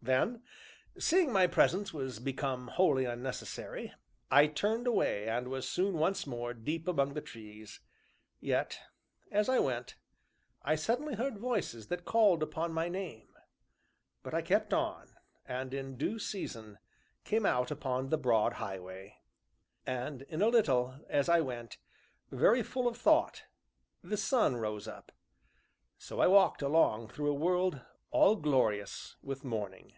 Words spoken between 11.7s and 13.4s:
that called upon my name,